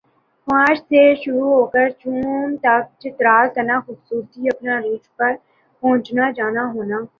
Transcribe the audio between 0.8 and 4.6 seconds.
سے شروع ہوکر جون تک چترال کرنا خوبصورتی